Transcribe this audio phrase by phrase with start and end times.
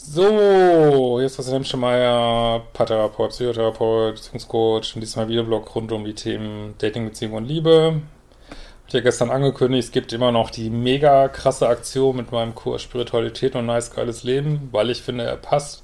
[0.00, 6.76] So, jetzt ist Christian Meier, Paartherapeut, Psychotherapeut, Beziehungscoach und diesmal Videoblog rund um die Themen
[6.78, 8.00] Dating, Beziehung und Liebe.
[8.86, 12.82] Ich habe gestern angekündigt, es gibt immer noch die mega krasse Aktion mit meinem Kurs
[12.82, 15.82] Spiritualität und nice geiles Leben, weil ich finde, er passt.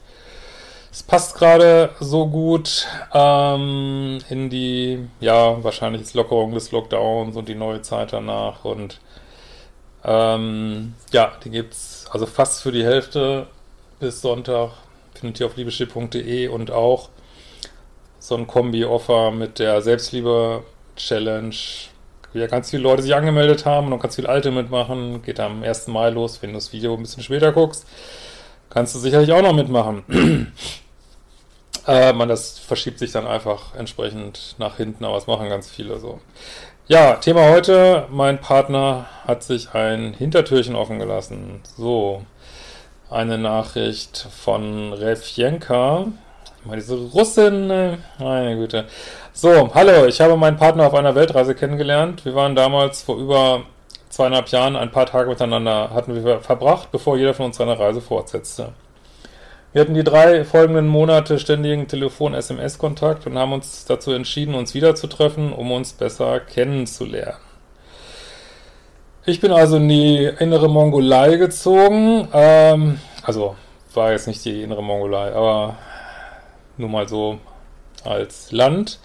[0.92, 7.56] Es passt gerade so gut ähm, in die, ja, wahrscheinlich Lockerung des Lockdowns und die
[7.56, 9.00] neue Zeit danach und
[10.04, 13.48] ähm, ja, die gibt's also fast für die Hälfte
[13.98, 14.70] bis Sonntag.
[15.14, 17.10] Findet ihr auf liebeschiff.de und auch
[18.18, 21.54] so ein Kombi-Offer mit der Selbstliebe-Challenge.
[22.32, 25.22] Ja, ganz viele Leute sich angemeldet haben und ganz viele Alte mitmachen.
[25.22, 25.88] Geht am 1.
[25.88, 27.86] Mai los, wenn du das Video ein bisschen später guckst.
[28.70, 30.02] Kannst du sicherlich auch noch mitmachen.
[31.86, 36.00] äh, man, das verschiebt sich dann einfach entsprechend nach hinten, aber es machen ganz viele
[36.00, 36.20] so.
[36.86, 41.60] Ja, Thema heute, mein Partner hat sich ein Hintertürchen offen gelassen.
[41.76, 42.26] So,
[43.14, 46.06] eine Nachricht von Refjenka.
[46.64, 48.86] Mal diese Russin, äh, meine Güte.
[49.32, 52.24] So, hallo, ich habe meinen Partner auf einer Weltreise kennengelernt.
[52.24, 53.62] Wir waren damals vor über
[54.08, 58.00] zweieinhalb Jahren ein paar Tage miteinander, hatten wir verbracht, bevor jeder von uns seine Reise
[58.00, 58.72] fortsetzte.
[59.72, 65.52] Wir hatten die drei folgenden Monate ständigen Telefon-SMS-Kontakt und haben uns dazu entschieden, uns wiederzutreffen,
[65.52, 67.38] um uns besser kennenzulernen.
[69.26, 72.28] Ich bin also in die innere Mongolei gezogen.
[72.34, 73.56] Ähm, also
[73.94, 75.76] war jetzt nicht die innere Mongolei, aber
[76.76, 77.38] nur mal so
[78.04, 78.98] als Land.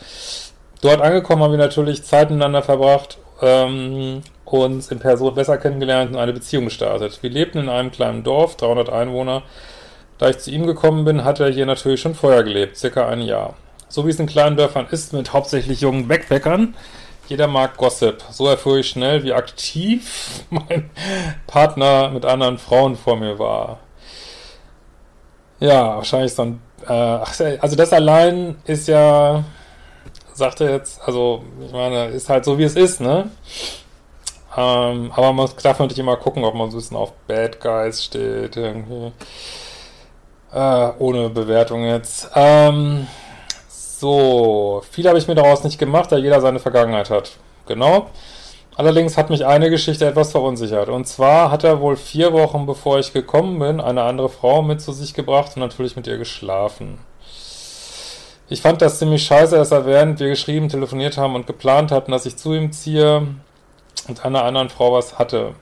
[0.81, 6.17] Dort angekommen haben wir natürlich Zeit miteinander verbracht, ähm, uns in Person besser kennengelernt und
[6.17, 7.19] eine Beziehung gestartet.
[7.21, 9.43] Wir lebten in einem kleinen Dorf, 300 Einwohner.
[10.17, 13.21] Da ich zu ihm gekommen bin, hat er hier natürlich schon vorher gelebt, circa ein
[13.21, 13.55] Jahr.
[13.87, 16.75] So wie es in kleinen Dörfern ist, mit hauptsächlich jungen Backpackern,
[17.27, 18.23] jeder mag Gossip.
[18.31, 20.89] So erfuhr ich schnell, wie aktiv mein
[21.47, 23.79] Partner mit anderen Frauen vor mir war.
[25.59, 26.61] Ja, wahrscheinlich so ein.
[26.87, 29.43] Äh, also, das allein ist ja.
[30.33, 33.29] Sagt er jetzt, also, ich meine, ist halt so, wie es ist, ne?
[34.55, 38.03] Ähm, aber man darf natürlich immer gucken, ob man so ein bisschen auf Bad Guys
[38.03, 39.11] steht, irgendwie.
[40.53, 42.29] Äh, ohne Bewertung jetzt.
[42.35, 43.07] Ähm,
[43.67, 47.31] so, viel habe ich mir daraus nicht gemacht, da jeder seine Vergangenheit hat.
[47.67, 48.09] Genau.
[48.79, 50.87] Allerdings hat mich eine Geschichte etwas verunsichert.
[50.87, 54.79] Und zwar hat er wohl vier Wochen bevor ich gekommen bin, eine andere Frau mit
[54.79, 56.97] zu sich gebracht und natürlich mit ihr geschlafen.
[58.47, 62.13] Ich fand das ziemlich scheiße, dass er während wir geschrieben, telefoniert haben und geplant hatten,
[62.13, 63.27] dass ich zu ihm ziehe
[64.07, 65.55] und einer anderen Frau was hatte.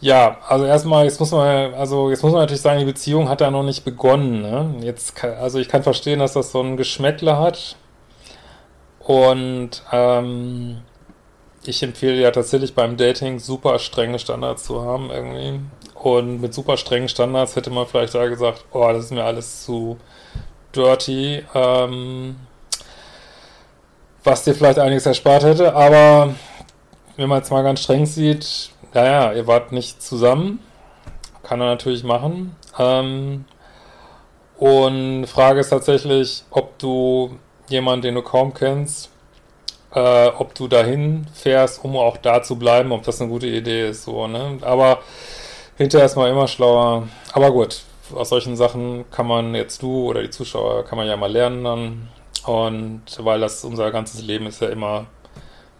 [0.00, 3.40] Ja, also erstmal, jetzt muss man, also jetzt muss man natürlich sagen, die Beziehung hat
[3.40, 4.42] ja noch nicht begonnen.
[4.42, 4.76] Ne?
[4.82, 7.74] Jetzt, also ich kann verstehen, dass das so ein Geschmäckle hat.
[9.10, 10.82] Und ähm,
[11.64, 15.58] ich empfehle ja tatsächlich beim Dating super strenge Standards zu haben irgendwie.
[15.94, 19.64] Und mit super strengen Standards hätte man vielleicht da gesagt, oh, das ist mir alles
[19.64, 19.98] zu
[20.76, 22.36] dirty, ähm,
[24.22, 25.74] was dir vielleicht einiges erspart hätte.
[25.74, 26.32] Aber
[27.16, 30.60] wenn man es mal ganz streng sieht, naja, ihr wart nicht zusammen.
[31.42, 32.54] Kann er natürlich machen.
[32.78, 33.44] Ähm,
[34.56, 37.40] und Frage ist tatsächlich, ob du
[37.70, 39.10] jemanden, den du kaum kennst,
[39.94, 43.90] äh, ob du dahin fährst, um auch da zu bleiben, ob das eine gute Idee
[43.90, 44.58] ist, so, ne?
[44.62, 45.00] Aber
[45.76, 47.08] hinterher ist man immer schlauer.
[47.32, 47.82] Aber gut,
[48.14, 51.64] aus solchen Sachen kann man jetzt du oder die Zuschauer kann man ja mal lernen
[51.64, 52.08] dann.
[52.46, 55.06] Und weil das unser ganzes Leben ist ja immer,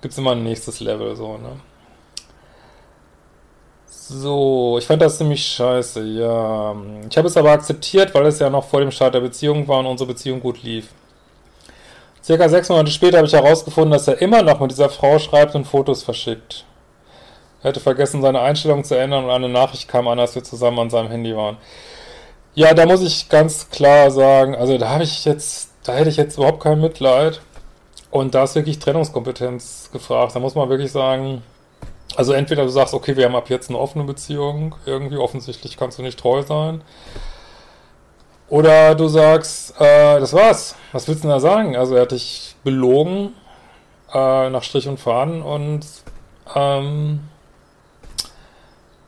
[0.02, 1.60] gibt es immer ein nächstes Level, so, ne?
[3.86, 6.74] So, ich fand das ziemlich scheiße, ja.
[7.08, 9.78] Ich habe es aber akzeptiert, weil es ja noch vor dem Start der Beziehung war
[9.78, 10.88] und unsere Beziehung gut lief.
[12.22, 15.54] Circa sechs Monate später habe ich herausgefunden, dass er immer noch mit dieser Frau schreibt
[15.54, 16.64] und Fotos verschickt.
[17.62, 20.78] Er hätte vergessen, seine Einstellung zu ändern und eine Nachricht kam an, als wir zusammen
[20.78, 21.56] an seinem Handy waren.
[22.54, 26.16] Ja, da muss ich ganz klar sagen, also da habe ich jetzt, da hätte ich
[26.16, 27.40] jetzt überhaupt kein Mitleid.
[28.10, 30.34] Und da ist wirklich Trennungskompetenz gefragt.
[30.34, 31.42] Da muss man wirklich sagen,
[32.16, 35.98] also entweder du sagst, okay, wir haben ab jetzt eine offene Beziehung, irgendwie offensichtlich kannst
[35.98, 36.82] du nicht treu sein.
[38.50, 40.74] Oder du sagst, äh, das war's.
[40.92, 41.76] Was willst du denn da sagen?
[41.76, 43.32] Also er hat dich belogen
[44.12, 45.86] äh, nach Strich und Faden und
[46.54, 47.20] ähm,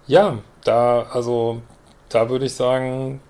[0.07, 1.61] ja, da, also
[2.09, 3.21] da würde ich sagen,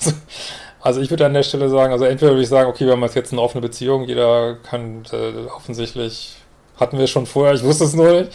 [0.80, 3.02] also ich würde an der Stelle sagen, also entweder würde ich sagen, okay, wir haben
[3.02, 6.36] jetzt eine offene Beziehung, jeder kann äh, offensichtlich
[6.78, 8.32] hatten wir schon vorher, ich wusste es nur nicht.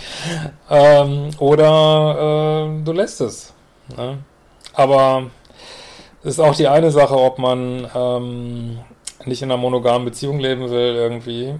[0.69, 3.53] Ähm, oder äh, du lässt es.
[3.95, 4.19] Ne?
[4.73, 5.31] Aber
[6.23, 8.79] ist auch die eine Sache, ob man ähm,
[9.25, 11.55] nicht in einer monogamen Beziehung leben will irgendwie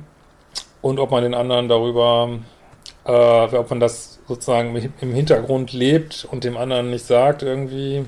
[0.82, 2.30] und ob man den anderen darüber,
[3.06, 8.06] äh, ob man das sozusagen im Hintergrund lebt und dem anderen nicht sagt irgendwie.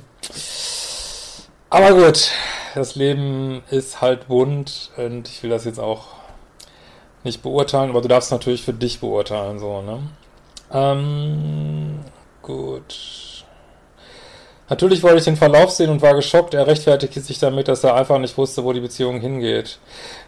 [1.70, 2.32] Aber gut,
[2.76, 6.08] das Leben ist halt bunt und ich will das jetzt auch
[7.24, 10.00] nicht beurteilen, aber du darfst natürlich für dich beurteilen, so, ne?
[10.72, 12.00] Ähm,
[12.42, 13.39] gut.
[14.70, 16.54] Natürlich wollte ich den Verlauf sehen und war geschockt.
[16.54, 19.80] Er rechtfertigte sich damit, dass er einfach nicht wusste, wo die Beziehung hingeht.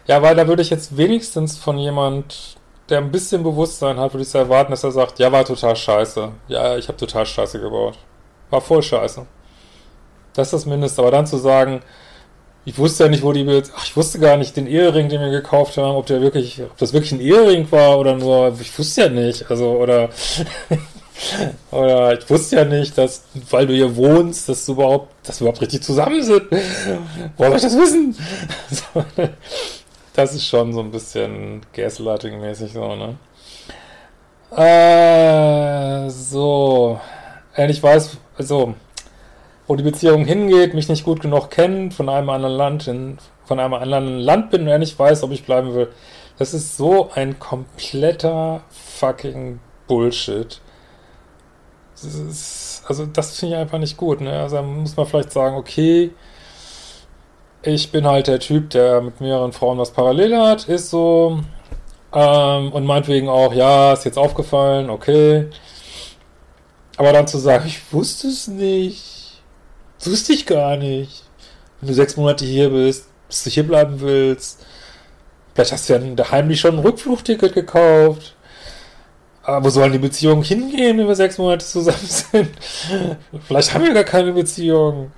[0.06, 2.56] Ja, weil da würde ich jetzt wenigstens von jemand,
[2.88, 6.32] der ein bisschen Bewusstsein hat, würde ich erwarten, dass er sagt, ja, war total scheiße.
[6.48, 7.96] Ja, ich habe total scheiße gebaut.
[8.50, 9.24] War voll scheiße.
[10.34, 11.00] Das ist das Mindeste.
[11.02, 11.82] Aber dann zu sagen,
[12.64, 15.30] ich wusste ja nicht, wo die, ach, ich wusste gar nicht den Ehering, den wir
[15.30, 19.02] gekauft haben, ob der wirklich, ob das wirklich ein Ehering war oder nur, ich wusste
[19.02, 20.10] ja nicht, also, oder,
[21.70, 25.46] oder ich wusste ja nicht, dass, weil du hier wohnst, dass du überhaupt, dass wir
[25.46, 26.42] überhaupt richtig zusammen sind.
[27.36, 28.16] Woher soll ich das wissen?
[30.14, 33.16] das ist schon so ein bisschen Gaslighting-mäßig so, ne?
[34.56, 37.00] Äh, so.
[37.56, 38.74] Und ich weiß, also,
[39.66, 43.58] wo die Beziehung hingeht, mich nicht gut genug kennt, von einem anderen Land in, von
[43.58, 45.88] einem anderen Land bin und nicht weiß, ob ich bleiben will.
[46.38, 50.60] Das ist so ein kompletter fucking Bullshit.
[52.04, 54.20] Das ist, also das finde ich einfach nicht gut.
[54.20, 54.32] Ne?
[54.40, 56.10] Also da muss man vielleicht sagen, okay,
[57.62, 61.40] ich bin halt der Typ, der mit mehreren Frauen was parallel hat, ist so.
[62.12, 65.48] Ähm, und meinetwegen auch, ja, ist jetzt aufgefallen, okay.
[66.96, 69.12] Aber dann zu sagen, ich wusste es nicht
[70.06, 71.24] wusste ich gar nicht.
[71.80, 74.64] Wenn du sechs Monate hier bist, bis du hier bleiben willst.
[75.54, 78.36] Vielleicht hast du ja heimlich schon ein Rückflugticket gekauft.
[79.42, 82.50] Aber wo sollen die Beziehungen hingehen, wenn wir sechs Monate zusammen sind?
[83.46, 85.10] Vielleicht haben wir gar keine Beziehung.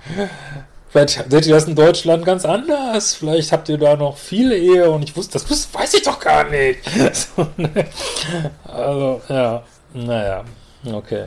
[0.89, 3.15] Vielleicht seht ihr das in Deutschland ganz anders.
[3.15, 6.49] Vielleicht habt ihr da noch viele Ehe und ich wusste, das weiß ich doch gar
[6.49, 6.79] nicht.
[7.57, 7.85] Ne?
[8.63, 9.63] also, ja,
[9.93, 10.43] naja,
[10.91, 11.25] okay.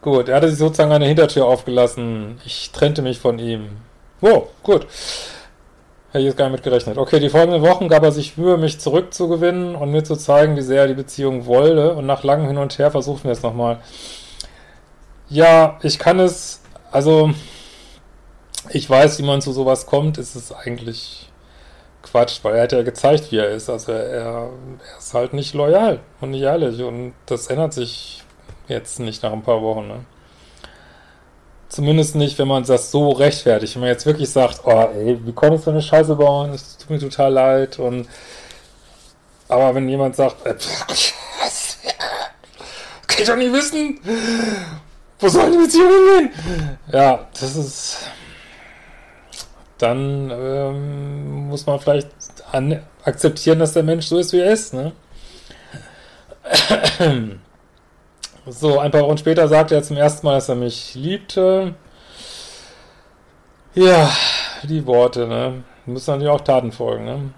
[0.00, 2.40] Gut, er hatte sich sozusagen eine Hintertür aufgelassen.
[2.44, 3.76] Ich trennte mich von ihm.
[4.20, 4.86] Wow, gut.
[6.12, 6.98] Hätte ich jetzt gar nicht mit gerechnet.
[6.98, 10.62] Okay, die folgenden Wochen gab er sich Mühe, mich zurückzugewinnen und mir zu zeigen, wie
[10.62, 11.94] sehr er die Beziehung wollte.
[11.94, 13.80] Und nach langem Hin und Her versuchen wir es nochmal.
[15.28, 16.60] Ja, ich kann es,
[16.90, 17.30] also,
[18.70, 20.18] ich weiß, wie man zu sowas kommt.
[20.18, 21.30] Es ist eigentlich
[22.02, 23.70] Quatsch, weil er hat ja gezeigt, wie er ist.
[23.70, 24.50] Also er, er
[24.98, 26.82] ist halt nicht loyal und nicht ehrlich.
[26.82, 28.22] Und das ändert sich
[28.68, 30.04] Jetzt nicht nach ein paar Wochen, ne?
[31.72, 33.74] Zumindest nicht, wenn man das so rechtfertigt.
[33.74, 36.50] Wenn man jetzt wirklich sagt, oh ey, wie konntest du eine Scheiße bauen?
[36.50, 37.78] Es tut mir total leid.
[37.78, 38.06] Und
[39.48, 40.54] aber wenn jemand sagt, äh?
[43.06, 43.98] Kann ich doch nicht wissen.
[45.18, 46.30] Wo soll die Beziehung hingehen?
[46.92, 48.00] Ja, das ist.
[49.78, 52.10] Dann ähm, muss man vielleicht
[52.50, 54.92] an, akzeptieren, dass der Mensch so ist, wie er ist, ne?
[58.46, 61.74] So, ein paar Wochen später sagte er zum ersten Mal, dass er mich liebte.
[63.74, 64.10] Ja,
[64.64, 65.62] die Worte, ne?
[65.86, 67.34] Müssen natürlich auch Taten folgen, ne?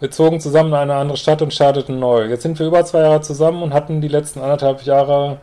[0.00, 2.24] Wir zogen zusammen in eine andere Stadt und starteten neu.
[2.26, 5.38] Jetzt sind wir über zwei Jahre zusammen und hatten die letzten anderthalb Jahre,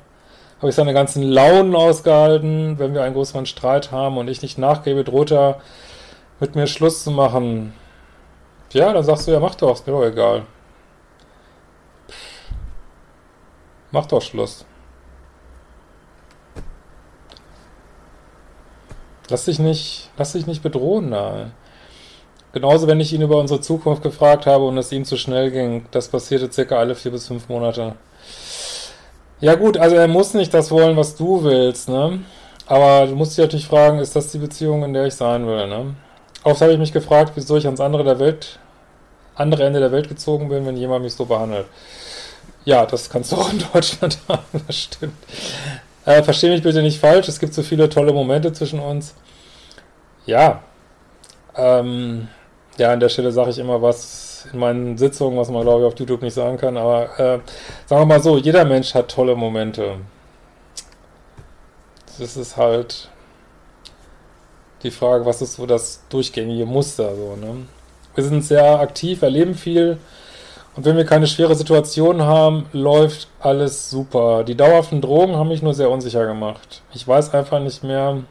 [0.59, 2.77] habe ich seine ganzen Launen ausgehalten.
[2.77, 5.61] Wenn wir einen größeren Streit haben und ich nicht nachgebe, droht er
[6.41, 7.73] mit mir Schluss zu machen.
[8.73, 10.43] Ja, dann sagst du, ja, mach doch, ist mir doch egal.
[13.91, 14.65] Mach doch Schluss.
[19.33, 21.49] Lass dich nicht, lass dich nicht bedrohen da.
[22.51, 25.87] Genauso, wenn ich ihn über unsere Zukunft gefragt habe und es ihm zu schnell ging.
[25.89, 27.95] Das passierte circa alle vier bis fünf Monate.
[29.41, 32.19] Ja gut, also er muss nicht das wollen, was du willst, ne?
[32.67, 35.65] Aber du musst dich natürlich fragen, ist das die Beziehung, in der ich sein will,
[35.65, 35.95] ne?
[36.43, 38.59] Oft habe ich mich gefragt, wieso ich ans andere der Welt,
[39.33, 41.65] andere Ende der Welt gezogen bin, wenn jemand mich so behandelt.
[42.65, 45.17] Ja, das kannst du auch in Deutschland haben, das stimmt.
[46.05, 49.15] Äh, Verstehe mich bitte nicht falsch, es gibt so viele tolle Momente zwischen uns.
[50.25, 50.61] Ja,
[51.55, 52.27] ähm,
[52.77, 55.87] ja, an der Stelle sage ich immer was in meinen Sitzungen, was man glaube ich
[55.87, 57.39] auf YouTube nicht sagen kann, aber äh,
[57.85, 59.97] sagen wir mal so, jeder Mensch hat tolle Momente.
[62.19, 63.09] Das ist halt
[64.83, 67.65] die Frage, was ist so das durchgängige Muster, so, ne?
[68.15, 69.97] Wir sind sehr aktiv, erleben viel,
[70.75, 74.43] und wenn wir keine schwere Situation haben, läuft alles super.
[74.43, 76.81] Die dauerhaften Drogen haben mich nur sehr unsicher gemacht.
[76.93, 78.23] Ich weiß einfach nicht mehr,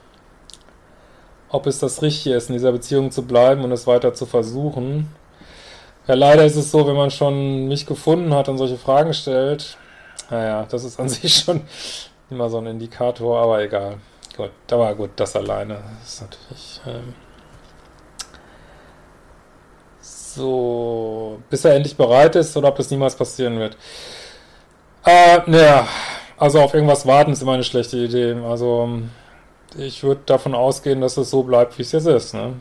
[1.49, 5.15] ob es das Richtige ist, in dieser Beziehung zu bleiben und es weiter zu versuchen.
[6.09, 9.77] Ja, leider ist es so, wenn man schon mich gefunden hat und solche Fragen stellt,
[10.29, 11.61] naja, das ist an sich schon
[12.29, 13.99] immer so ein Indikator, aber egal.
[14.37, 16.81] Gut, war gut, das alleine ist natürlich...
[16.87, 17.15] Ähm
[20.35, 23.77] so, bis er endlich bereit ist oder ob das niemals passieren wird.
[25.05, 25.87] Äh, naja,
[26.39, 28.37] also auf irgendwas warten ist immer eine schlechte Idee.
[28.45, 28.89] Also
[29.77, 32.35] ich würde davon ausgehen, dass es so bleibt, wie es jetzt ist.
[32.35, 32.55] Ne?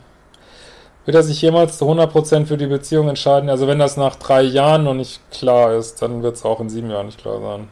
[1.04, 3.50] Wird er sich jemals zu 100% für die Beziehung entscheiden?
[3.50, 6.70] Also wenn das nach drei Jahren noch nicht klar ist, dann wird es auch in
[6.70, 7.68] sieben Jahren nicht klar sein.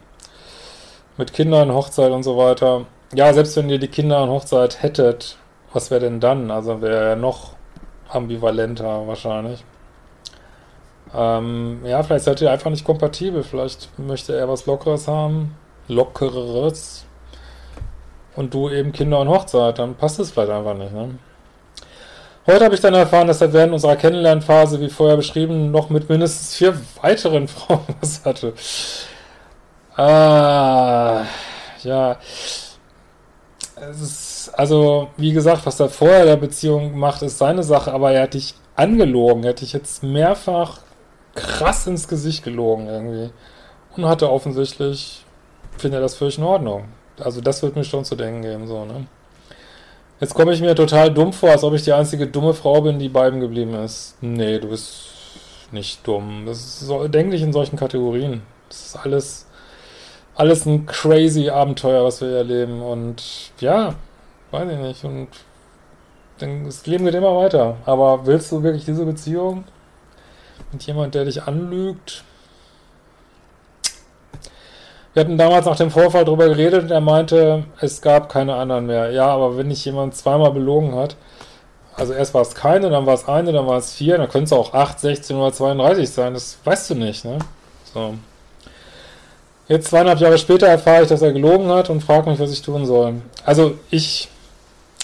[1.17, 2.85] Mit Kindern, Hochzeit und so weiter.
[3.13, 5.37] Ja, selbst wenn ihr die Kinder und Hochzeit hättet,
[5.73, 6.51] was wäre denn dann?
[6.51, 7.53] Also wäre er noch
[8.09, 9.63] ambivalenter wahrscheinlich.
[11.13, 13.43] Ähm, ja, vielleicht seid ihr einfach nicht kompatibel.
[13.43, 15.55] Vielleicht möchte er was Lockeres haben.
[15.87, 17.05] Lockereres.
[18.35, 19.79] Und du eben Kinder und Hochzeit.
[19.79, 21.15] Dann passt es vielleicht einfach nicht, ne?
[22.47, 26.09] Heute habe ich dann erfahren, dass er während unserer Kennenlernphase, wie vorher beschrieben, noch mit
[26.09, 28.53] mindestens vier weiteren Frauen was hatte.
[29.95, 31.25] Ah,
[31.83, 32.17] ja.
[33.91, 38.23] Ist, also, wie gesagt, was er vorher der Beziehung macht, ist seine Sache, aber er
[38.23, 39.43] hat dich angelogen.
[39.43, 40.79] Er hat dich jetzt mehrfach
[41.35, 43.31] krass ins Gesicht gelogen irgendwie.
[43.95, 45.25] Und hatte offensichtlich,
[45.77, 46.85] finde er das völlig in Ordnung.
[47.19, 49.05] Also das wird mir schon zu denken geben, so, ne?
[50.19, 52.99] Jetzt komme ich mir total dumm vor, als ob ich die einzige dumme Frau bin,
[52.99, 54.15] die bei ihm geblieben ist.
[54.21, 55.07] Nee, du bist
[55.71, 56.43] nicht dumm.
[56.45, 58.43] Das ist so, denk nicht in solchen Kategorien.
[58.69, 59.47] Das ist alles,
[60.35, 62.83] alles ein crazy Abenteuer, was wir erleben.
[62.83, 63.23] Und
[63.59, 63.95] ja,
[64.51, 65.03] weiß ich nicht.
[65.03, 65.29] Und
[66.37, 67.77] das Leben geht immer weiter.
[67.85, 69.63] Aber willst du wirklich diese Beziehung?
[70.71, 72.23] Mit jemand, der dich anlügt.
[75.13, 78.85] Wir hatten damals nach dem Vorfall darüber geredet und er meinte, es gab keine anderen
[78.85, 79.11] mehr.
[79.11, 81.17] Ja, aber wenn dich jemand zweimal belogen hat,
[81.95, 84.45] also erst war es keine, dann war es eine, dann war es vier, dann könnte
[84.45, 87.39] es auch 8, 16 oder 32 sein, das weißt du nicht, ne?
[87.93, 88.13] So.
[89.67, 92.61] Jetzt zweieinhalb Jahre später erfahre ich, dass er gelogen hat und frage mich, was ich
[92.61, 93.21] tun soll.
[93.45, 94.29] Also ich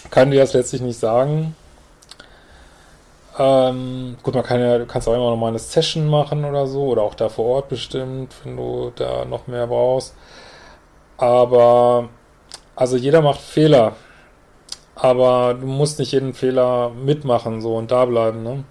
[0.10, 1.56] kann dir das letztlich nicht sagen.
[3.40, 6.66] Ähm, gut, man kann ja, du kannst auch immer noch mal eine Session machen oder
[6.68, 10.16] so, oder auch da vor Ort bestimmt, wenn du da noch mehr brauchst.
[11.18, 12.10] Aber,
[12.76, 13.94] also jeder macht Fehler.
[14.96, 18.64] Aber du musst nicht jeden Fehler mitmachen, so und da bleiben, ne?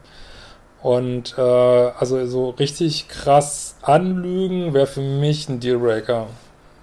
[0.82, 6.26] Und, äh, also so richtig krass anlügen wäre für mich ein Dealbreaker.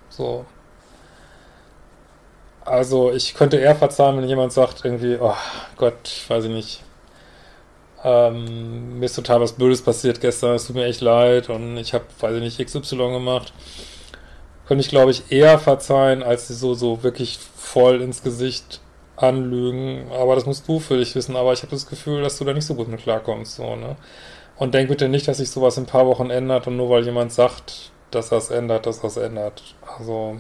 [0.10, 0.46] So.
[2.66, 5.36] Also ich könnte eher verzahlen, wenn jemand sagt irgendwie, oh
[5.78, 6.84] Gott, weiß ich nicht,
[8.04, 11.94] ähm, mir ist total was Blödes passiert gestern, es tut mir echt leid und ich
[11.94, 13.54] habe, weiß ich nicht, XY gemacht.
[14.68, 18.82] Könnte ich, glaube ich, eher verzeihen, als sie so, so wirklich voll ins Gesicht
[19.18, 20.10] anlügen.
[20.12, 21.36] Aber das musst du für dich wissen.
[21.36, 23.56] Aber ich habe das Gefühl, dass du da nicht so gut mit klarkommst.
[23.56, 23.98] So, ne?
[24.58, 27.04] Und denk bitte nicht, dass sich sowas in ein paar Wochen ändert und nur weil
[27.04, 29.76] jemand sagt, dass das ändert, dass das ändert.
[29.98, 30.38] Also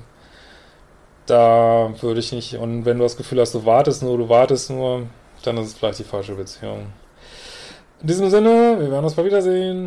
[1.25, 4.69] da würde ich nicht, und wenn du das Gefühl hast, du wartest nur, du wartest
[4.69, 5.07] nur,
[5.43, 6.87] dann ist es vielleicht die falsche Beziehung.
[8.03, 9.81] In diesem Sinne, wir werden uns mal wiedersehen.